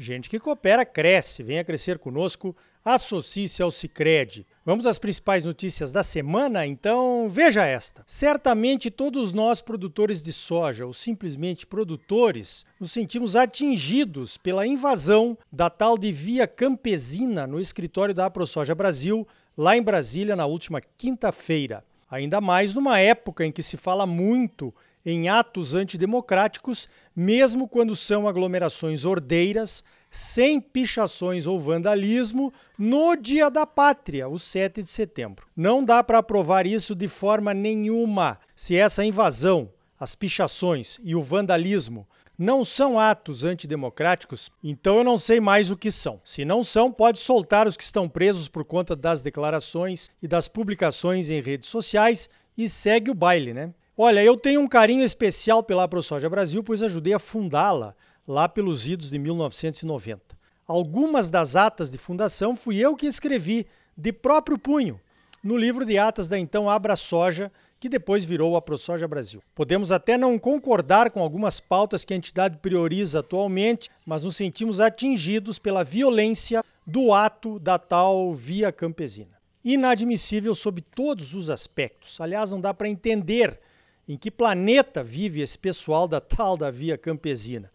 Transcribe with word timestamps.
Gente 0.00 0.30
que 0.30 0.40
coopera 0.40 0.82
cresce, 0.82 1.42
venha 1.42 1.62
crescer 1.62 1.98
conosco 1.98 2.56
associe-se 2.82 3.62
ao 3.62 3.70
Cicred. 3.70 4.46
Vamos 4.64 4.86
às 4.86 4.98
principais 4.98 5.44
notícias 5.44 5.92
da 5.92 6.02
semana? 6.02 6.66
Então 6.66 7.28
veja 7.28 7.66
esta. 7.66 8.02
Certamente 8.06 8.90
todos 8.90 9.34
nós, 9.34 9.60
produtores 9.60 10.22
de 10.22 10.32
soja 10.32 10.86
ou 10.86 10.94
simplesmente 10.94 11.66
produtores, 11.66 12.64
nos 12.80 12.92
sentimos 12.92 13.36
atingidos 13.36 14.38
pela 14.38 14.66
invasão 14.66 15.36
da 15.52 15.68
tal 15.68 15.98
de 15.98 16.10
via 16.10 16.46
campesina 16.46 17.46
no 17.46 17.60
escritório 17.60 18.14
da 18.14 18.24
AproSoja 18.24 18.74
Brasil, 18.74 19.28
lá 19.54 19.76
em 19.76 19.82
Brasília, 19.82 20.34
na 20.34 20.46
última 20.46 20.80
quinta-feira. 20.80 21.84
Ainda 22.10 22.40
mais 22.40 22.74
numa 22.74 22.98
época 22.98 23.44
em 23.44 23.52
que 23.52 23.62
se 23.62 23.76
fala 23.76 24.06
muito 24.06 24.74
em 25.04 25.28
atos 25.28 25.74
antidemocráticos, 25.74 26.88
mesmo 27.14 27.66
quando 27.66 27.96
são 27.96 28.28
aglomerações 28.28 29.04
ordeiras 29.04 29.82
sem 30.10 30.60
pichações 30.60 31.46
ou 31.46 31.58
vandalismo 31.58 32.52
no 32.76 33.14
Dia 33.14 33.50
da 33.50 33.64
Pátria, 33.64 34.28
o 34.28 34.38
7 34.38 34.82
de 34.82 34.88
setembro. 34.88 35.46
Não 35.56 35.84
dá 35.84 36.02
para 36.02 36.18
aprovar 36.18 36.66
isso 36.66 36.94
de 36.94 37.06
forma 37.06 37.54
nenhuma. 37.54 38.38
Se 38.56 38.74
essa 38.74 39.04
invasão, 39.04 39.70
as 39.98 40.14
pichações 40.14 40.98
e 41.04 41.14
o 41.14 41.22
vandalismo 41.22 42.08
não 42.36 42.64
são 42.64 42.98
atos 42.98 43.44
antidemocráticos, 43.44 44.50
então 44.64 44.96
eu 44.96 45.04
não 45.04 45.18
sei 45.18 45.40
mais 45.40 45.70
o 45.70 45.76
que 45.76 45.90
são. 45.90 46.18
Se 46.24 46.42
não 46.42 46.64
são, 46.64 46.90
pode 46.90 47.18
soltar 47.18 47.68
os 47.68 47.76
que 47.76 47.84
estão 47.84 48.08
presos 48.08 48.48
por 48.48 48.64
conta 48.64 48.96
das 48.96 49.20
declarações 49.20 50.10
e 50.22 50.26
das 50.26 50.48
publicações 50.48 51.28
em 51.28 51.40
redes 51.40 51.68
sociais 51.68 52.30
e 52.56 52.66
segue 52.66 53.10
o 53.10 53.14
baile, 53.14 53.52
né? 53.52 53.74
Olha, 53.96 54.24
eu 54.24 54.38
tenho 54.38 54.62
um 54.62 54.66
carinho 54.66 55.04
especial 55.04 55.62
pela 55.62 55.86
ProSoja 55.86 56.30
Brasil, 56.30 56.64
pois 56.64 56.82
ajudei 56.82 57.12
a 57.12 57.18
fundá-la 57.18 57.94
lá 58.26 58.48
pelos 58.48 58.86
idos 58.86 59.10
de 59.10 59.18
1990. 59.18 60.38
Algumas 60.66 61.30
das 61.30 61.56
atas 61.56 61.90
de 61.90 61.98
fundação 61.98 62.54
fui 62.54 62.78
eu 62.78 62.94
que 62.94 63.06
escrevi 63.06 63.66
de 63.96 64.12
próprio 64.12 64.58
punho 64.58 65.00
no 65.42 65.56
livro 65.56 65.84
de 65.84 65.98
atas 65.98 66.28
da 66.28 66.38
então 66.38 66.68
Abra 66.68 66.94
Soja, 66.96 67.50
que 67.78 67.88
depois 67.88 68.24
virou 68.24 68.56
a 68.56 68.62
ProSoja 68.62 69.08
Brasil. 69.08 69.42
Podemos 69.54 69.90
até 69.90 70.18
não 70.18 70.38
concordar 70.38 71.10
com 71.10 71.20
algumas 71.20 71.60
pautas 71.60 72.04
que 72.04 72.12
a 72.12 72.16
entidade 72.16 72.58
prioriza 72.58 73.20
atualmente, 73.20 73.88
mas 74.06 74.22
nos 74.22 74.36
sentimos 74.36 74.80
atingidos 74.80 75.58
pela 75.58 75.82
violência 75.82 76.62
do 76.86 77.12
ato 77.12 77.58
da 77.58 77.78
tal 77.78 78.34
via 78.34 78.70
campesina. 78.70 79.40
Inadmissível 79.64 80.54
sob 80.54 80.82
todos 80.82 81.34
os 81.34 81.48
aspectos. 81.48 82.20
Aliás, 82.20 82.52
não 82.52 82.60
dá 82.60 82.74
para 82.74 82.88
entender 82.88 83.58
em 84.06 84.16
que 84.16 84.30
planeta 84.30 85.02
vive 85.02 85.40
esse 85.40 85.58
pessoal 85.58 86.06
da 86.06 86.20
tal 86.20 86.56
da 86.56 86.70
via 86.70 86.98
campesina. 86.98 87.70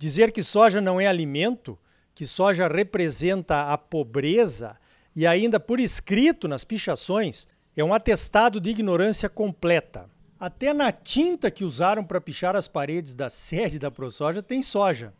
Dizer 0.00 0.32
que 0.32 0.42
soja 0.42 0.80
não 0.80 0.98
é 0.98 1.06
alimento, 1.06 1.78
que 2.14 2.24
soja 2.24 2.66
representa 2.66 3.70
a 3.70 3.76
pobreza 3.76 4.78
e 5.14 5.26
ainda 5.26 5.60
por 5.60 5.78
escrito 5.78 6.48
nas 6.48 6.64
pichações, 6.64 7.46
é 7.76 7.84
um 7.84 7.92
atestado 7.92 8.58
de 8.58 8.70
ignorância 8.70 9.28
completa. 9.28 10.08
Até 10.38 10.72
na 10.72 10.90
tinta 10.90 11.50
que 11.50 11.66
usaram 11.66 12.02
para 12.02 12.18
pichar 12.18 12.56
as 12.56 12.66
paredes 12.66 13.14
da 13.14 13.28
sede 13.28 13.78
da 13.78 13.90
ProSoja 13.90 14.42
tem 14.42 14.62
soja. 14.62 15.12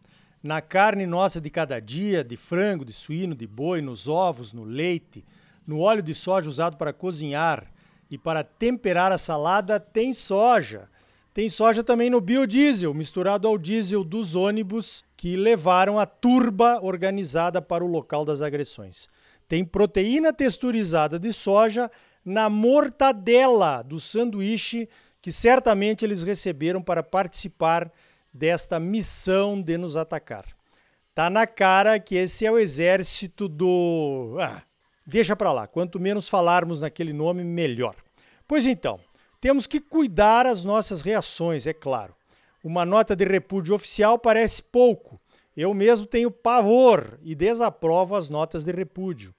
Na 0.42 0.62
carne 0.62 1.04
nossa 1.04 1.42
de 1.42 1.50
cada 1.50 1.78
dia, 1.78 2.24
de 2.24 2.38
frango, 2.38 2.82
de 2.82 2.94
suíno, 2.94 3.34
de 3.34 3.46
boi, 3.46 3.82
nos 3.82 4.08
ovos, 4.08 4.54
no 4.54 4.64
leite, 4.64 5.22
no 5.66 5.80
óleo 5.80 6.02
de 6.02 6.14
soja 6.14 6.48
usado 6.48 6.78
para 6.78 6.94
cozinhar 6.94 7.70
e 8.10 8.16
para 8.16 8.42
temperar 8.42 9.12
a 9.12 9.18
salada, 9.18 9.78
tem 9.78 10.14
soja. 10.14 10.88
Tem 11.40 11.48
soja 11.48 11.82
também 11.82 12.10
no 12.10 12.20
biodiesel, 12.20 12.92
misturado 12.92 13.48
ao 13.48 13.56
diesel 13.56 14.04
dos 14.04 14.36
ônibus 14.36 15.02
que 15.16 15.38
levaram 15.38 15.98
a 15.98 16.04
turba 16.04 16.78
organizada 16.82 17.62
para 17.62 17.82
o 17.82 17.86
local 17.86 18.26
das 18.26 18.42
agressões. 18.42 19.08
Tem 19.48 19.64
proteína 19.64 20.34
texturizada 20.34 21.18
de 21.18 21.32
soja 21.32 21.90
na 22.22 22.50
mortadela 22.50 23.80
do 23.80 23.98
sanduíche 23.98 24.86
que 25.22 25.32
certamente 25.32 26.04
eles 26.04 26.22
receberam 26.22 26.82
para 26.82 27.02
participar 27.02 27.90
desta 28.30 28.78
missão 28.78 29.62
de 29.62 29.78
nos 29.78 29.96
atacar. 29.96 30.44
Tá 31.14 31.30
na 31.30 31.46
cara 31.46 31.98
que 31.98 32.16
esse 32.16 32.44
é 32.44 32.52
o 32.52 32.58
exército 32.58 33.48
do. 33.48 34.36
Ah, 34.38 34.60
deixa 35.06 35.34
para 35.34 35.52
lá. 35.52 35.66
Quanto 35.66 35.98
menos 35.98 36.28
falarmos 36.28 36.82
naquele 36.82 37.14
nome, 37.14 37.42
melhor. 37.42 37.96
Pois 38.46 38.66
então, 38.66 39.00
temos 39.40 39.66
que 39.66 39.80
cuidar 39.80 40.46
as 40.46 40.64
nossas 40.64 41.00
reações, 41.00 41.66
é 41.66 41.72
claro. 41.72 42.14
Uma 42.62 42.84
nota 42.84 43.16
de 43.16 43.24
repúdio 43.24 43.74
oficial 43.74 44.18
parece 44.18 44.62
pouco. 44.62 45.18
Eu 45.56 45.72
mesmo 45.72 46.06
tenho 46.06 46.30
pavor 46.30 47.18
e 47.22 47.34
desaprovo 47.34 48.14
as 48.14 48.28
notas 48.28 48.64
de 48.64 48.72
repúdio. 48.72 49.34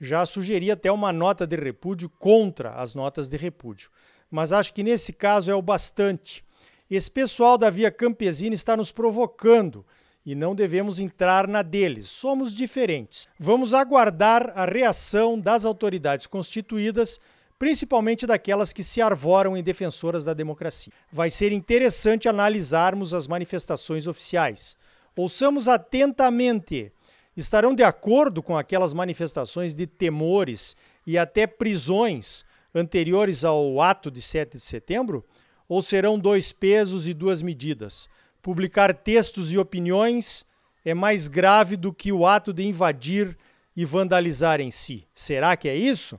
Já 0.00 0.24
sugeri 0.24 0.70
até 0.70 0.90
uma 0.90 1.12
nota 1.12 1.46
de 1.46 1.56
repúdio 1.56 2.08
contra 2.18 2.72
as 2.74 2.94
notas 2.94 3.28
de 3.28 3.36
repúdio. 3.36 3.90
Mas 4.30 4.52
acho 4.52 4.72
que 4.72 4.82
nesse 4.82 5.12
caso 5.12 5.50
é 5.50 5.54
o 5.54 5.60
bastante. 5.60 6.42
Esse 6.90 7.10
pessoal 7.10 7.58
da 7.58 7.70
Via 7.70 7.90
Campesina 7.90 8.54
está 8.54 8.76
nos 8.76 8.90
provocando 8.90 9.84
e 10.24 10.34
não 10.34 10.54
devemos 10.54 10.98
entrar 10.98 11.46
na 11.46 11.62
deles. 11.62 12.08
Somos 12.08 12.54
diferentes. 12.54 13.28
Vamos 13.38 13.74
aguardar 13.74 14.52
a 14.56 14.64
reação 14.64 15.38
das 15.38 15.64
autoridades 15.64 16.26
constituídas 16.26 17.20
principalmente 17.62 18.26
daquelas 18.26 18.72
que 18.72 18.82
se 18.82 19.00
arvoram 19.00 19.56
em 19.56 19.62
defensoras 19.62 20.24
da 20.24 20.34
democracia. 20.34 20.92
Vai 21.12 21.30
ser 21.30 21.52
interessante 21.52 22.28
analisarmos 22.28 23.14
as 23.14 23.28
manifestações 23.28 24.08
oficiais. 24.08 24.76
Ouçamos 25.14 25.68
atentamente. 25.68 26.90
Estarão 27.36 27.72
de 27.72 27.84
acordo 27.84 28.42
com 28.42 28.58
aquelas 28.58 28.92
manifestações 28.92 29.76
de 29.76 29.86
temores 29.86 30.74
e 31.06 31.16
até 31.16 31.46
prisões 31.46 32.44
anteriores 32.74 33.44
ao 33.44 33.80
ato 33.80 34.10
de 34.10 34.20
7 34.20 34.56
de 34.56 34.60
setembro? 34.60 35.24
Ou 35.68 35.80
serão 35.80 36.18
dois 36.18 36.52
pesos 36.52 37.06
e 37.06 37.14
duas 37.14 37.42
medidas? 37.42 38.08
Publicar 38.42 38.92
textos 38.92 39.52
e 39.52 39.56
opiniões 39.56 40.44
é 40.84 40.94
mais 40.94 41.28
grave 41.28 41.76
do 41.76 41.92
que 41.92 42.10
o 42.10 42.26
ato 42.26 42.52
de 42.52 42.66
invadir 42.66 43.38
e 43.76 43.84
vandalizar 43.84 44.60
em 44.60 44.72
si. 44.72 45.06
Será 45.14 45.56
que 45.56 45.68
é 45.68 45.76
isso? 45.76 46.18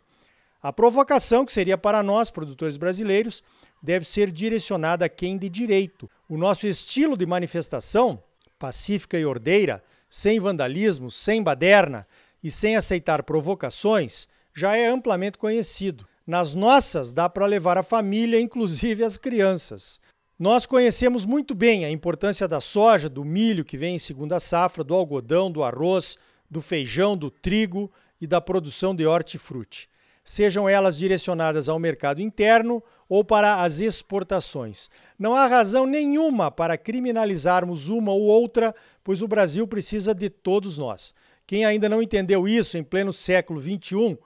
A 0.63 0.71
provocação, 0.71 1.45
que 1.45 1.51
seria 1.51 1.77
para 1.77 2.01
nós, 2.01 2.31
produtores 2.31 2.77
brasileiros, 2.77 3.43
deve 3.81 4.05
ser 4.05 4.31
direcionada 4.31 5.03
a 5.03 5.09
quem 5.09 5.37
de 5.37 5.49
direito. 5.49 6.09
O 6.29 6.37
nosso 6.37 6.65
estilo 6.65 7.17
de 7.17 7.25
manifestação, 7.25 8.23
pacífica 8.57 9.19
e 9.19 9.25
ordeira, 9.25 9.83
sem 10.09 10.39
vandalismo, 10.39 11.11
sem 11.11 11.43
baderna 11.43 12.07
e 12.41 12.49
sem 12.49 12.77
aceitar 12.77 13.23
provocações, 13.23 14.29
já 14.55 14.77
é 14.77 14.87
amplamente 14.87 15.37
conhecido. 15.37 16.07
Nas 16.25 16.55
nossas, 16.55 17.11
dá 17.11 17.27
para 17.27 17.45
levar 17.45 17.77
a 17.77 17.83
família, 17.83 18.39
inclusive 18.39 19.03
as 19.03 19.17
crianças. 19.17 19.99
Nós 20.39 20.65
conhecemos 20.65 21.25
muito 21.25 21.53
bem 21.53 21.83
a 21.83 21.91
importância 21.91 22.47
da 22.47 22.61
soja, 22.61 23.09
do 23.09 23.25
milho 23.25 23.65
que 23.65 23.75
vem 23.75 23.95
em 23.95 23.99
segunda 23.99 24.39
safra, 24.39 24.81
do 24.81 24.93
algodão, 24.93 25.51
do 25.51 25.61
arroz, 25.61 26.17
do 26.49 26.61
feijão, 26.61 27.17
do 27.17 27.29
trigo 27.29 27.91
e 28.21 28.25
da 28.25 28.39
produção 28.39 28.95
de 28.95 29.05
hortifruti 29.05 29.89
sejam 30.23 30.69
elas 30.69 30.97
direcionadas 30.97 31.67
ao 31.67 31.79
mercado 31.79 32.21
interno 32.21 32.81
ou 33.09 33.23
para 33.23 33.61
as 33.61 33.79
exportações. 33.79 34.89
Não 35.19 35.35
há 35.35 35.45
razão 35.47 35.85
nenhuma 35.85 36.49
para 36.49 36.77
criminalizarmos 36.77 37.89
uma 37.89 38.11
ou 38.11 38.21
outra, 38.21 38.73
pois 39.03 39.21
o 39.21 39.27
Brasil 39.27 39.67
precisa 39.67 40.13
de 40.13 40.29
todos 40.29 40.77
nós. 40.77 41.13
Quem 41.45 41.65
ainda 41.65 41.89
não 41.89 42.01
entendeu 42.01 42.47
isso 42.47 42.77
em 42.77 42.83
pleno 42.83 43.11
século 43.11 43.59
XXI, 43.59 44.17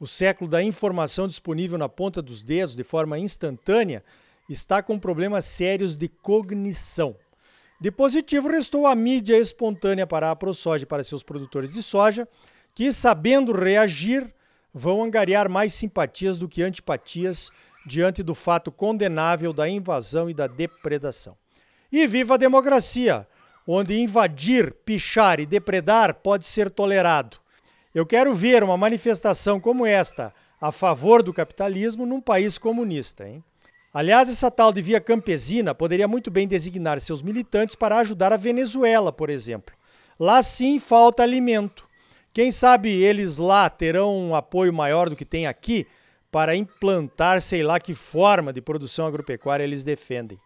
o 0.00 0.06
século 0.06 0.50
da 0.50 0.62
informação 0.62 1.28
disponível 1.28 1.76
na 1.76 1.88
ponta 1.88 2.22
dos 2.22 2.42
dedos 2.42 2.74
de 2.74 2.82
forma 2.82 3.18
instantânea, 3.18 4.02
está 4.48 4.82
com 4.82 4.98
problemas 4.98 5.44
sérios 5.44 5.96
de 5.96 6.08
cognição. 6.08 7.14
De 7.80 7.90
positivo, 7.90 8.48
restou 8.48 8.86
a 8.86 8.94
mídia 8.94 9.36
espontânea 9.36 10.06
para 10.06 10.30
a 10.30 10.36
ProSoja 10.36 10.84
e 10.84 10.86
para 10.86 11.04
seus 11.04 11.22
produtores 11.22 11.72
de 11.72 11.82
soja, 11.82 12.28
que, 12.74 12.90
sabendo 12.92 13.52
reagir, 13.52 14.32
vão 14.72 15.02
angariar 15.02 15.48
mais 15.48 15.72
simpatias 15.74 16.38
do 16.38 16.48
que 16.48 16.62
antipatias 16.62 17.50
diante 17.84 18.22
do 18.22 18.34
fato 18.34 18.70
condenável 18.70 19.52
da 19.52 19.68
invasão 19.68 20.30
e 20.30 20.34
da 20.34 20.46
depredação. 20.46 21.36
E 21.90 22.06
viva 22.06 22.34
a 22.34 22.38
democracia, 22.38 23.26
onde 23.66 23.98
invadir, 23.98 24.72
pichar 24.84 25.40
e 25.40 25.46
depredar 25.46 26.14
pode 26.14 26.46
ser 26.46 26.70
tolerado. 26.70 27.38
Eu 27.94 28.06
quero 28.06 28.34
ver 28.34 28.64
uma 28.64 28.76
manifestação 28.76 29.60
como 29.60 29.84
esta 29.84 30.32
a 30.60 30.72
favor 30.72 31.22
do 31.22 31.32
capitalismo 31.32 32.06
num 32.06 32.20
país 32.20 32.56
comunista. 32.56 33.28
Hein? 33.28 33.44
Aliás, 33.92 34.28
essa 34.28 34.50
tal 34.50 34.72
de 34.72 34.80
via 34.80 35.00
campesina 35.00 35.74
poderia 35.74 36.08
muito 36.08 36.30
bem 36.30 36.48
designar 36.48 36.98
seus 37.00 37.20
militantes 37.20 37.74
para 37.74 37.98
ajudar 37.98 38.32
a 38.32 38.38
Venezuela, 38.38 39.12
por 39.12 39.28
exemplo. 39.28 39.74
Lá 40.18 40.40
sim 40.40 40.78
falta 40.78 41.22
alimento. 41.22 41.86
Quem 42.32 42.50
sabe 42.50 42.90
eles 42.90 43.36
lá 43.36 43.68
terão 43.68 44.16
um 44.16 44.34
apoio 44.34 44.72
maior 44.72 45.10
do 45.10 45.16
que 45.16 45.24
tem 45.24 45.46
aqui 45.46 45.86
para 46.30 46.56
implantar, 46.56 47.40
sei 47.42 47.62
lá 47.62 47.78
que 47.78 47.92
forma 47.92 48.52
de 48.52 48.62
produção 48.62 49.06
agropecuária 49.06 49.64
eles 49.64 49.84
defendem. 49.84 50.38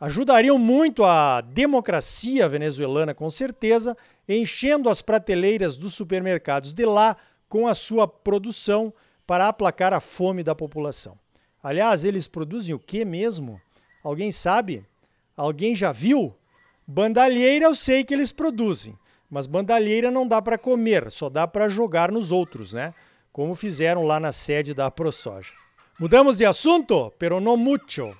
Ajudariam 0.00 0.58
muito 0.58 1.04
a 1.04 1.40
democracia 1.40 2.48
venezuelana, 2.48 3.14
com 3.14 3.30
certeza, 3.30 3.96
enchendo 4.28 4.88
as 4.88 5.00
prateleiras 5.00 5.76
dos 5.76 5.94
supermercados 5.94 6.74
de 6.74 6.84
lá 6.84 7.16
com 7.48 7.68
a 7.68 7.74
sua 7.74 8.08
produção 8.08 8.92
para 9.24 9.46
aplacar 9.46 9.92
a 9.92 10.00
fome 10.00 10.42
da 10.42 10.56
população. 10.56 11.16
Aliás, 11.62 12.04
eles 12.04 12.26
produzem 12.26 12.74
o 12.74 12.80
que 12.80 13.04
mesmo? 13.04 13.60
Alguém 14.02 14.32
sabe? 14.32 14.84
Alguém 15.36 15.72
já 15.72 15.92
viu? 15.92 16.34
Bandalheira 16.84 17.66
eu 17.66 17.74
sei 17.76 18.02
que 18.02 18.12
eles 18.12 18.32
produzem, 18.32 18.98
mas 19.32 19.46
bandalheira 19.46 20.10
não 20.10 20.28
dá 20.28 20.42
para 20.42 20.58
comer, 20.58 21.10
só 21.10 21.30
dá 21.30 21.48
para 21.48 21.66
jogar 21.66 22.12
nos 22.12 22.30
outros, 22.30 22.74
né? 22.74 22.92
Como 23.32 23.54
fizeram 23.54 24.04
lá 24.04 24.20
na 24.20 24.30
sede 24.30 24.74
da 24.74 24.90
ProSoja. 24.90 25.54
Mudamos 25.98 26.36
de 26.36 26.44
assunto, 26.44 27.10
pero 27.18 27.40
no 27.40 27.56
mucho. 27.56 28.14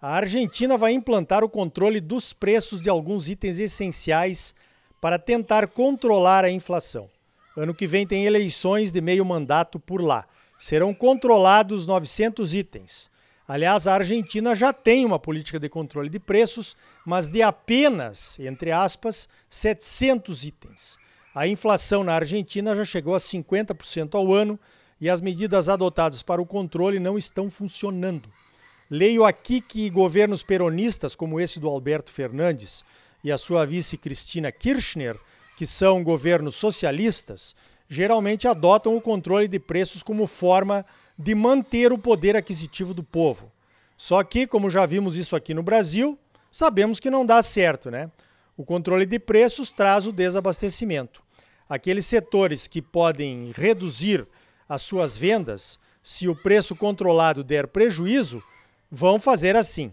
A 0.00 0.14
Argentina 0.14 0.78
vai 0.78 0.92
implantar 0.92 1.42
o 1.42 1.48
controle 1.48 2.00
dos 2.00 2.32
preços 2.32 2.80
de 2.80 2.88
alguns 2.88 3.28
itens 3.28 3.58
essenciais 3.58 4.54
para 5.00 5.18
tentar 5.18 5.66
controlar 5.66 6.44
a 6.44 6.50
inflação. 6.50 7.10
Ano 7.56 7.74
que 7.74 7.88
vem 7.88 8.06
tem 8.06 8.24
eleições 8.24 8.92
de 8.92 9.00
meio 9.00 9.24
mandato 9.24 9.80
por 9.80 10.00
lá 10.00 10.26
serão 10.56 10.94
controlados 10.94 11.88
900 11.88 12.54
itens. 12.54 13.10
Aliás, 13.48 13.86
a 13.86 13.94
Argentina 13.94 14.54
já 14.56 14.72
tem 14.72 15.04
uma 15.04 15.18
política 15.18 15.60
de 15.60 15.68
controle 15.68 16.08
de 16.08 16.18
preços, 16.18 16.76
mas 17.04 17.28
de 17.28 17.42
apenas, 17.42 18.38
entre 18.40 18.72
aspas, 18.72 19.28
700 19.48 20.44
itens. 20.44 20.98
A 21.32 21.46
inflação 21.46 22.02
na 22.02 22.14
Argentina 22.14 22.74
já 22.74 22.84
chegou 22.84 23.14
a 23.14 23.18
50% 23.18 24.14
ao 24.16 24.32
ano 24.32 24.58
e 25.00 25.08
as 25.08 25.20
medidas 25.20 25.68
adotadas 25.68 26.22
para 26.22 26.42
o 26.42 26.46
controle 26.46 26.98
não 26.98 27.16
estão 27.16 27.48
funcionando. 27.48 28.28
Leio 28.90 29.24
aqui 29.24 29.60
que 29.60 29.90
governos 29.90 30.42
peronistas, 30.42 31.14
como 31.14 31.38
esse 31.38 31.60
do 31.60 31.68
Alberto 31.68 32.10
Fernandes 32.10 32.84
e 33.22 33.30
a 33.30 33.38
sua 33.38 33.64
vice 33.64 33.96
Cristina 33.96 34.50
Kirchner, 34.50 35.18
que 35.56 35.66
são 35.66 36.02
governos 36.02 36.56
socialistas, 36.56 37.54
geralmente 37.88 38.48
adotam 38.48 38.96
o 38.96 39.00
controle 39.00 39.46
de 39.46 39.58
preços 39.58 40.02
como 40.02 40.26
forma 40.26 40.84
de 41.18 41.34
manter 41.34 41.92
o 41.92 41.98
poder 41.98 42.36
aquisitivo 42.36 42.92
do 42.92 43.02
povo. 43.02 43.50
Só 43.96 44.22
que, 44.22 44.46
como 44.46 44.68
já 44.68 44.84
vimos 44.84 45.16
isso 45.16 45.34
aqui 45.34 45.54
no 45.54 45.62
Brasil, 45.62 46.18
sabemos 46.50 47.00
que 47.00 47.10
não 47.10 47.24
dá 47.24 47.42
certo, 47.42 47.90
né? 47.90 48.10
O 48.56 48.64
controle 48.64 49.06
de 49.06 49.18
preços 49.18 49.70
traz 49.70 50.06
o 50.06 50.12
desabastecimento. 50.12 51.22
Aqueles 51.68 52.06
setores 52.06 52.66
que 52.66 52.80
podem 52.80 53.52
reduzir 53.54 54.26
as 54.68 54.82
suas 54.82 55.16
vendas 55.16 55.78
se 56.02 56.28
o 56.28 56.36
preço 56.36 56.76
controlado 56.76 57.42
der 57.42 57.66
prejuízo, 57.66 58.40
vão 58.88 59.18
fazer 59.18 59.56
assim. 59.56 59.92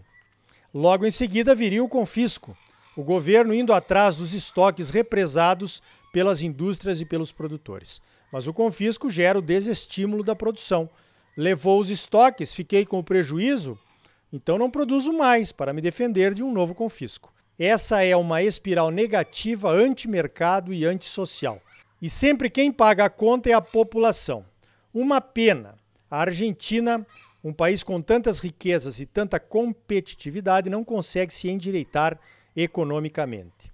Logo 0.72 1.04
em 1.04 1.10
seguida 1.10 1.54
viria 1.54 1.82
o 1.82 1.88
confisco, 1.88 2.56
o 2.96 3.02
governo 3.02 3.52
indo 3.52 3.72
atrás 3.72 4.14
dos 4.16 4.32
estoques 4.32 4.90
represados 4.90 5.82
pelas 6.12 6.40
indústrias 6.40 7.00
e 7.00 7.04
pelos 7.04 7.32
produtores. 7.32 8.00
Mas 8.30 8.46
o 8.46 8.52
confisco 8.54 9.10
gera 9.10 9.38
o 9.38 9.42
desestímulo 9.42 10.22
da 10.22 10.36
produção. 10.36 10.88
Levou 11.36 11.80
os 11.80 11.90
estoques, 11.90 12.54
fiquei 12.54 12.86
com 12.86 12.98
o 12.98 13.04
prejuízo, 13.04 13.78
então 14.32 14.58
não 14.58 14.70
produzo 14.70 15.12
mais 15.12 15.52
para 15.52 15.72
me 15.72 15.80
defender 15.80 16.32
de 16.34 16.44
um 16.44 16.52
novo 16.52 16.74
confisco. 16.74 17.32
Essa 17.58 18.02
é 18.02 18.16
uma 18.16 18.42
espiral 18.42 18.90
negativa 18.90 19.70
anti-mercado 19.70 20.72
e 20.72 20.84
antissocial. 20.84 21.60
E 22.02 22.08
sempre 22.08 22.50
quem 22.50 22.72
paga 22.72 23.04
a 23.04 23.10
conta 23.10 23.48
é 23.50 23.52
a 23.52 23.60
população. 23.60 24.44
Uma 24.92 25.20
pena. 25.20 25.76
A 26.10 26.20
Argentina, 26.20 27.06
um 27.42 27.52
país 27.52 27.82
com 27.82 28.00
tantas 28.02 28.40
riquezas 28.40 29.00
e 29.00 29.06
tanta 29.06 29.40
competitividade, 29.40 30.68
não 30.68 30.84
consegue 30.84 31.32
se 31.32 31.48
endireitar 31.48 32.18
economicamente. 32.56 33.72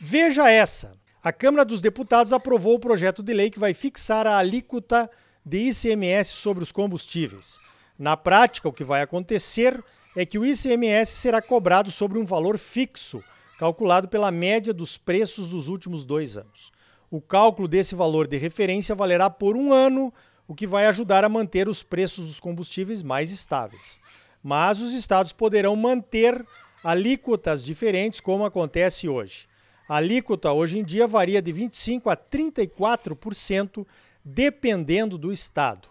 Veja 0.00 0.50
essa. 0.50 0.96
A 1.22 1.32
Câmara 1.32 1.64
dos 1.64 1.80
Deputados 1.80 2.32
aprovou 2.32 2.74
o 2.74 2.80
projeto 2.80 3.22
de 3.22 3.32
lei 3.32 3.50
que 3.50 3.58
vai 3.58 3.72
fixar 3.72 4.26
a 4.26 4.38
alíquota 4.38 5.08
de 5.44 5.68
ICMS 5.68 6.32
sobre 6.32 6.62
os 6.62 6.72
combustíveis. 6.72 7.58
Na 7.98 8.16
prática, 8.16 8.68
o 8.68 8.72
que 8.72 8.84
vai 8.84 9.02
acontecer 9.02 9.82
é 10.16 10.26
que 10.26 10.38
o 10.38 10.44
ICMS 10.44 11.12
será 11.12 11.40
cobrado 11.40 11.90
sobre 11.90 12.18
um 12.18 12.24
valor 12.24 12.58
fixo, 12.58 13.22
calculado 13.58 14.08
pela 14.08 14.30
média 14.30 14.72
dos 14.72 14.96
preços 14.96 15.50
dos 15.50 15.68
últimos 15.68 16.04
dois 16.04 16.36
anos. 16.36 16.72
O 17.10 17.20
cálculo 17.20 17.68
desse 17.68 17.94
valor 17.94 18.26
de 18.26 18.38
referência 18.38 18.94
valerá 18.94 19.28
por 19.28 19.56
um 19.56 19.72
ano, 19.72 20.12
o 20.48 20.54
que 20.54 20.66
vai 20.66 20.86
ajudar 20.86 21.24
a 21.24 21.28
manter 21.28 21.68
os 21.68 21.82
preços 21.82 22.26
dos 22.26 22.40
combustíveis 22.40 23.02
mais 23.02 23.30
estáveis. 23.30 24.00
Mas 24.42 24.80
os 24.80 24.92
estados 24.92 25.32
poderão 25.32 25.76
manter 25.76 26.44
alíquotas 26.82 27.64
diferentes, 27.64 28.20
como 28.20 28.44
acontece 28.44 29.08
hoje. 29.08 29.46
A 29.88 29.96
alíquota 29.96 30.52
hoje 30.52 30.78
em 30.78 30.84
dia 30.84 31.06
varia 31.06 31.40
de 31.40 31.52
25% 31.52 32.10
a 32.10 32.16
34%, 32.16 33.86
dependendo 34.24 35.16
do 35.16 35.32
estado. 35.32 35.88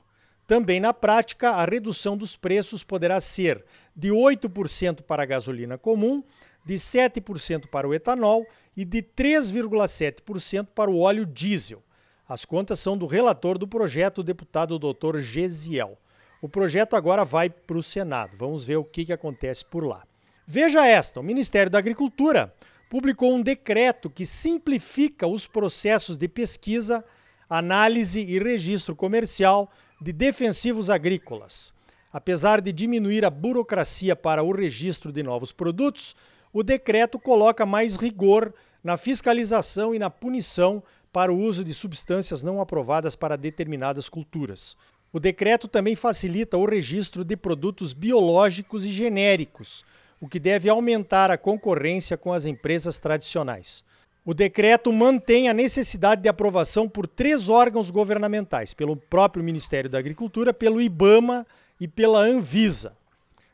Também 0.48 0.80
na 0.80 0.94
prática, 0.94 1.52
a 1.52 1.66
redução 1.66 2.18
dos 2.18 2.36
preços 2.36 2.84
poderá 2.84 3.20
ser 3.20 3.64
de 3.96 4.10
8% 4.10 5.02
para 5.04 5.24
a 5.24 5.26
gasolina 5.26 5.78
comum, 5.78 6.24
de 6.66 6.76
7% 6.76 7.68
para 7.68 7.88
o 7.88 7.94
etanol 7.94 8.46
e 8.76 8.86
de 8.86 9.02
3,7% 9.02 10.68
para 10.74 10.92
o 10.92 11.00
óleo 11.00 11.26
diesel. 11.26 11.82
As 12.28 12.46
contas 12.46 12.80
são 12.80 12.98
do 12.98 13.06
relator 13.06 13.58
do 13.58 13.68
projeto, 13.68 14.20
o 14.20 14.24
deputado 14.24 14.80
Dr. 14.80 15.20
Gesiel. 15.20 15.98
O 16.42 16.50
projeto 16.50 16.96
agora 16.96 17.24
vai 17.24 17.50
para 17.50 17.78
o 17.78 17.84
Senado. 17.84 18.36
Vamos 18.36 18.64
ver 18.64 18.78
o 18.78 18.84
que, 18.84 19.06
que 19.06 19.14
acontece 19.14 19.66
por 19.66 19.84
lá. 19.84 20.04
Veja 20.46 20.88
esta: 20.88 21.20
o 21.20 21.24
Ministério 21.24 21.70
da 21.70 21.78
Agricultura 21.78 22.54
publicou 22.90 23.34
um 23.34 23.42
decreto 23.42 24.10
que 24.10 24.26
simplifica 24.26 25.28
os 25.28 25.48
processos 25.48 26.18
de 26.18 26.28
pesquisa, 26.28 27.06
análise 27.52 28.22
e 28.22 28.40
registro 28.40 28.96
comercial 28.96 29.70
de 30.00 30.14
defensivos 30.14 30.90
agrícolas. 30.90 31.74
Apesar 32.14 32.62
de 32.62 32.72
diminuir 32.72 33.26
a 33.26 33.30
burocracia 33.30 34.16
para 34.16 34.42
o 34.42 34.54
registro 34.54 35.12
de 35.12 35.22
novos 35.22 35.52
produtos, 35.52 36.16
o 36.54 36.64
decreto 36.64 37.20
coloca 37.20 37.66
mais 37.66 37.98
rigor 37.98 38.54
na 38.82 38.96
fiscalização 38.96 39.94
e 39.94 40.00
na 40.00 40.10
punição 40.10 40.82
para 41.12 41.32
o 41.32 41.38
uso 41.38 41.62
de 41.62 41.74
substâncias 41.74 42.42
não 42.42 42.62
aprovadas 42.62 43.18
para 43.18 43.36
determinadas 43.36 44.08
culturas. 44.08 44.78
O 45.12 45.20
decreto 45.20 45.68
também 45.68 45.94
facilita 45.94 46.58
o 46.58 46.66
registro 46.66 47.26
de 47.26 47.36
produtos 47.36 47.92
biológicos 47.92 48.86
e 48.86 48.92
genéricos, 48.94 49.84
o 50.22 50.28
que 50.28 50.40
deve 50.40 50.70
aumentar 50.70 51.30
a 51.30 51.38
concorrência 51.38 52.18
com 52.18 52.32
as 52.32 52.46
empresas 52.46 52.98
tradicionais. 52.98 53.84
O 54.24 54.34
decreto 54.36 54.94
mantém 54.94 55.50
a 55.50 55.54
necessidade 55.54 56.22
de 56.22 56.30
aprovação 56.30 56.88
por 56.88 57.08
três 57.08 57.50
órgãos 57.50 57.90
governamentais: 57.90 58.74
pelo 58.74 58.96
próprio 58.96 59.44
Ministério 59.44 59.90
da 59.90 59.98
Agricultura, 59.98 60.54
pelo 60.54 60.82
IBAMA 60.82 61.46
e 61.80 61.88
pela 61.88 62.20
Anvisa. 62.20 62.96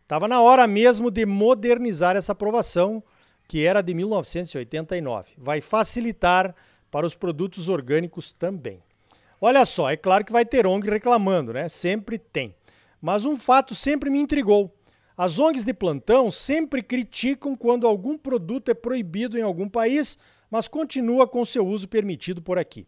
Estava 0.04 0.28
na 0.28 0.42
hora 0.42 0.68
mesmo 0.68 1.10
de 1.10 1.26
modernizar 1.26 2.16
essa 2.16 2.34
aprovação, 2.34 3.02
que 3.48 3.66
era 3.66 3.82
de 3.82 3.94
1989. 3.94 5.34
Vai 5.38 5.62
facilitar 5.62 6.54
para 6.92 7.06
os 7.06 7.16
produtos 7.16 7.70
orgânicos 7.70 8.32
também. 8.32 8.82
Olha 9.40 9.64
só, 9.66 9.90
é 9.90 9.96
claro 9.96 10.26
que 10.26 10.32
vai 10.32 10.46
ter 10.46 10.66
ONG 10.66 10.90
reclamando, 10.90 11.54
né? 11.54 11.68
Sempre 11.70 12.18
tem. 12.18 12.56
Mas 13.02 13.24
um 13.24 13.36
fato 13.36 13.76
sempre 13.76 14.10
me 14.10 14.20
intrigou. 14.20 14.74
As 15.16 15.40
ONGs 15.40 15.64
de 15.64 15.74
plantão 15.74 16.30
sempre 16.30 16.82
criticam 16.82 17.56
quando 17.56 17.88
algum 17.88 18.18
produto 18.18 18.70
é 18.70 18.74
proibido 18.74 19.38
em 19.38 19.42
algum 19.42 19.68
país, 19.68 20.18
mas 20.50 20.68
continua 20.68 21.28
com 21.28 21.44
seu 21.46 21.66
uso 21.66 21.88
permitido 21.88 22.42
por 22.42 22.58
aqui. 22.58 22.88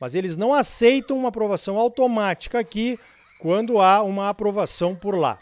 Mas 0.00 0.14
eles 0.14 0.36
não 0.36 0.52
aceitam 0.52 1.16
uma 1.16 1.28
aprovação 1.28 1.78
automática 1.78 2.58
aqui 2.58 2.98
quando 3.38 3.78
há 3.78 4.02
uma 4.02 4.28
aprovação 4.28 4.94
por 4.94 5.16
lá. 5.16 5.38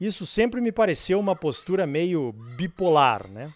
Isso 0.00 0.26
sempre 0.26 0.60
me 0.60 0.72
pareceu 0.72 1.20
uma 1.20 1.36
postura 1.36 1.86
meio 1.86 2.32
bipolar, 2.56 3.28
né? 3.28 3.52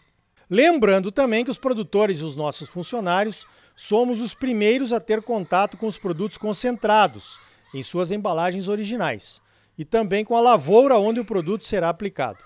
Lembrando 0.48 1.10
também 1.10 1.44
que 1.44 1.50
os 1.50 1.58
produtores 1.58 2.20
e 2.20 2.25
os 2.25 2.36
nossos 2.36 2.68
funcionários 2.68 3.44
somos 3.75 4.20
os 4.20 4.32
primeiros 4.32 4.92
a 4.92 5.00
ter 5.00 5.20
contato 5.22 5.76
com 5.76 5.86
os 5.86 5.98
produtos 5.98 6.38
concentrados 6.38 7.40
em 7.75 7.82
suas 7.82 8.12
embalagens 8.12 8.68
originais 8.68 9.42
e 9.76 9.84
também 9.84 10.25
com 10.25 10.36
a 10.36 10.40
lavoura 10.40 10.96
onde 10.98 11.18
o 11.18 11.25
produto 11.25 11.64
será 11.64 11.88
aplicado. 11.88 12.44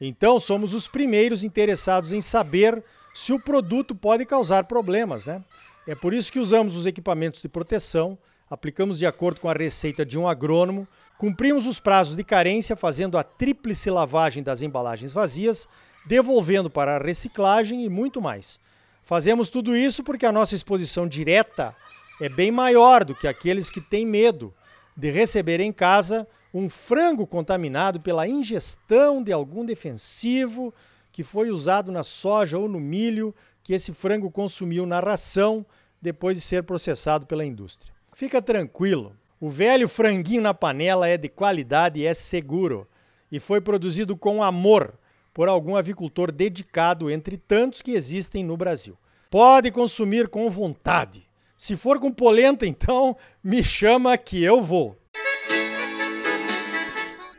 Então, 0.00 0.38
somos 0.38 0.72
os 0.72 0.88
primeiros 0.88 1.44
interessados 1.44 2.12
em 2.12 2.20
saber 2.20 2.82
se 3.12 3.32
o 3.32 3.38
produto 3.38 3.94
pode 3.94 4.24
causar 4.24 4.64
problemas, 4.64 5.26
né? 5.26 5.42
É 5.86 5.94
por 5.94 6.14
isso 6.14 6.32
que 6.32 6.38
usamos 6.38 6.76
os 6.76 6.86
equipamentos 6.86 7.42
de 7.42 7.48
proteção, 7.48 8.16
aplicamos 8.48 8.98
de 8.98 9.06
acordo 9.06 9.40
com 9.40 9.48
a 9.48 9.52
receita 9.52 10.04
de 10.04 10.18
um 10.18 10.28
agrônomo, 10.28 10.86
cumprimos 11.18 11.66
os 11.66 11.80
prazos 11.80 12.16
de 12.16 12.24
carência 12.24 12.76
fazendo 12.76 13.18
a 13.18 13.22
tríplice 13.22 13.90
lavagem 13.90 14.42
das 14.42 14.62
embalagens 14.62 15.12
vazias, 15.12 15.68
devolvendo 16.06 16.70
para 16.70 16.96
a 16.96 16.98
reciclagem 16.98 17.84
e 17.84 17.88
muito 17.88 18.20
mais. 18.20 18.60
Fazemos 19.02 19.48
tudo 19.48 19.76
isso 19.76 20.04
porque 20.04 20.26
a 20.26 20.32
nossa 20.32 20.54
exposição 20.54 21.06
direta 21.06 21.74
é 22.20 22.28
bem 22.28 22.52
maior 22.52 23.04
do 23.04 23.14
que 23.14 23.26
aqueles 23.26 23.70
que 23.70 23.80
têm 23.80 24.06
medo 24.06 24.54
de 24.96 25.10
receber 25.10 25.60
em 25.60 25.72
casa 25.72 26.26
um 26.54 26.68
frango 26.68 27.26
contaminado 27.26 28.00
pela 28.00 28.28
ingestão 28.28 29.22
de 29.22 29.32
algum 29.32 29.64
defensivo 29.64 30.72
que 31.12 31.22
foi 31.22 31.50
usado 31.50 31.92
na 31.92 32.02
soja 32.02 32.58
ou 32.58 32.68
no 32.68 32.80
milho 32.80 33.34
que 33.62 33.74
esse 33.74 33.92
frango 33.92 34.30
consumiu 34.30 34.86
na 34.86 34.98
ração 34.98 35.64
depois 36.00 36.36
de 36.36 36.42
ser 36.42 36.64
processado 36.64 37.26
pela 37.26 37.44
indústria. 37.44 37.92
Fica 38.12 38.42
tranquilo, 38.42 39.14
o 39.38 39.48
velho 39.48 39.88
franguinho 39.88 40.42
na 40.42 40.54
panela 40.54 41.06
é 41.06 41.16
de 41.16 41.28
qualidade 41.28 42.00
e 42.00 42.06
é 42.06 42.14
seguro 42.14 42.88
e 43.30 43.38
foi 43.38 43.60
produzido 43.60 44.16
com 44.16 44.42
amor 44.42 44.94
por 45.32 45.48
algum 45.48 45.76
avicultor 45.76 46.30
dedicado 46.30 47.10
entre 47.10 47.36
tantos 47.36 47.80
que 47.80 47.92
existem 47.92 48.44
no 48.44 48.56
Brasil. 48.56 48.96
Pode 49.30 49.70
consumir 49.70 50.28
com 50.28 50.48
vontade. 50.50 51.26
Se 51.56 51.76
for 51.76 51.98
com 51.98 52.12
polenta, 52.12 52.66
então 52.66 53.16
me 53.42 53.62
chama 53.62 54.18
que 54.18 54.42
eu 54.42 54.60
vou. 54.60 54.98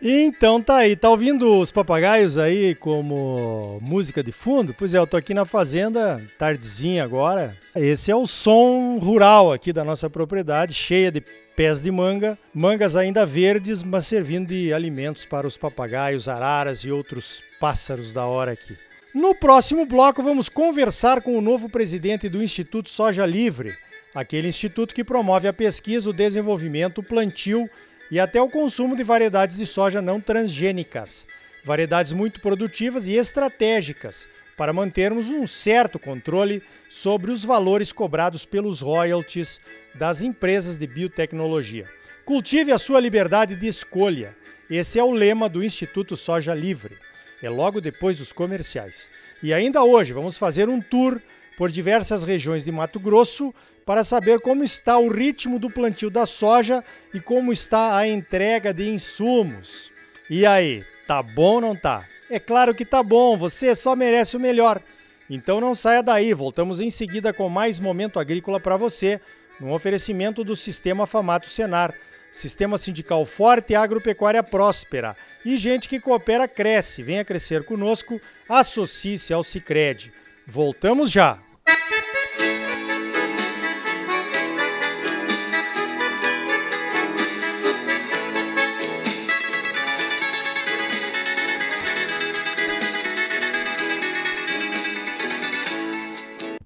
Então 0.06 0.62
tá 0.62 0.80
aí, 0.80 0.98
tá 0.98 1.10
ouvindo 1.10 1.62
os 1.62 1.72
papagaios 1.72 2.38
aí 2.38 2.76
como 2.76 3.80
música 3.82 4.22
de 4.22 4.34
fundo? 4.34 4.76
Pois 4.78 4.94
é, 4.94 4.98
eu 4.98 5.08
tô 5.08 5.16
aqui 5.16 5.34
na 5.34 5.46
fazenda, 5.46 6.22
tardezinha 6.38 7.06
agora. 7.06 7.56
Esse 7.74 8.12
é 8.12 8.16
o 8.16 8.28
som 8.28 9.00
rural 9.02 9.54
aqui 9.54 9.72
da 9.72 9.82
nossa 9.82 10.10
propriedade, 10.10 10.74
cheia 10.74 11.10
de 11.10 11.24
pés 11.56 11.80
de 11.80 11.90
manga, 11.90 12.38
mangas 12.54 12.98
ainda 12.98 13.26
verdes, 13.26 13.82
mas 13.82 14.06
servindo 14.06 14.50
de 14.50 14.74
alimentos 14.74 15.26
para 15.26 15.48
os 15.48 15.58
papagaios, 15.58 16.28
araras 16.28 16.80
e 16.80 16.92
outros 16.92 17.42
pássaros 17.58 18.12
da 18.12 18.26
hora 18.26 18.52
aqui. 18.52 18.76
No 19.16 19.34
próximo 19.34 19.86
bloco 19.86 20.22
vamos 20.22 20.50
conversar 20.50 21.22
com 21.22 21.38
o 21.38 21.42
novo 21.42 21.70
presidente 21.70 22.28
do 22.28 22.44
Instituto 22.44 22.90
Soja 22.90 23.26
Livre, 23.26 23.74
aquele 24.14 24.50
instituto 24.50 24.94
que 24.94 25.02
promove 25.02 25.48
a 25.48 25.54
pesquisa, 25.54 26.10
o 26.10 26.14
desenvolvimento, 26.14 26.98
o 26.98 27.04
plantio 27.04 27.70
e 28.14 28.20
até 28.20 28.40
o 28.40 28.48
consumo 28.48 28.96
de 28.96 29.02
variedades 29.02 29.58
de 29.58 29.66
soja 29.66 30.00
não 30.00 30.22
transgênicas, 30.22 31.26
variedades 31.64 32.14
muito 32.14 32.40
produtivas 32.42 33.08
e 33.08 33.14
estratégicas 33.16 34.30
para 34.56 34.72
mantermos 34.72 35.32
um 35.32 35.48
certo 35.48 35.98
controle 35.98 36.62
sobre 36.92 37.32
os 37.32 37.44
valores 37.44 37.92
cobrados 37.92 38.46
pelos 38.46 38.82
royalties 38.82 39.60
das 39.96 40.22
empresas 40.22 40.78
de 40.78 40.86
biotecnologia. 40.86 41.88
Cultive 42.24 42.72
a 42.72 42.78
sua 42.78 43.00
liberdade 43.00 43.56
de 43.56 43.66
escolha. 43.66 44.36
Esse 44.70 45.00
é 45.00 45.04
o 45.04 45.12
lema 45.12 45.50
do 45.50 45.64
Instituto 45.64 46.16
Soja 46.16 46.54
Livre. 46.54 46.96
É 47.42 47.50
logo 47.50 47.82
depois 47.82 48.20
dos 48.20 48.32
comerciais. 48.32 49.10
E 49.42 49.52
ainda 49.52 49.82
hoje 49.82 50.14
vamos 50.14 50.38
fazer 50.38 50.70
um 50.70 50.80
tour 50.80 51.20
por 51.58 51.70
diversas 51.70 52.24
regiões 52.24 52.64
de 52.64 52.72
Mato 52.72 53.00
Grosso 53.00 53.54
para 53.86 54.04
saber 54.04 54.40
como 54.40 54.64
está 54.64 54.98
o 54.98 55.10
ritmo 55.10 55.60
do 55.60 55.70
plantio 55.70 56.10
da 56.10 56.26
soja 56.26 56.84
e 57.14 57.20
como 57.20 57.52
está 57.52 57.98
a 57.98 58.08
entrega 58.08 58.74
de 58.74 58.90
insumos. 58.90 59.92
E 60.30 60.46
aí, 60.46 60.84
tá 61.06 61.22
bom 61.22 61.56
ou 61.56 61.62
não 61.62 61.76
tá? 61.76 62.06
É 62.30 62.40
claro 62.40 62.74
que 62.74 62.86
tá 62.86 63.04
bom, 63.04 63.38
você 63.38 63.76
só 63.76 63.96
merece 63.96 64.38
o 64.38 64.40
melhor. 64.40 64.82
Então 65.30 65.62
não 65.62 65.76
saia 65.76 66.02
daí, 66.02 66.34
voltamos 66.34 66.80
em 66.80 66.90
seguida 66.90 67.34
com 67.34 67.50
mais 67.50 67.80
momento 67.80 68.20
agrícola 68.20 68.60
para 68.60 68.78
você, 68.78 69.20
num 69.60 69.72
oferecimento 69.72 70.44
do 70.44 70.56
Sistema 70.56 71.06
Famato 71.06 71.48
Senar, 71.48 71.94
Sistema 72.32 72.78
Sindical 72.78 73.24
Forte 73.26 73.74
e 73.74 73.76
Agropecuária 73.76 74.42
Próspera. 74.42 75.16
E 75.46 75.56
gente 75.58 75.88
que 75.88 76.00
coopera 76.00 76.48
cresce. 76.48 77.04
Venha 77.04 77.24
crescer 77.24 77.64
conosco, 77.64 78.20
associe-se 78.50 79.32
ao 79.32 79.44
Sicredi. 79.44 80.12
Voltamos 80.48 81.12
já. 81.12 81.38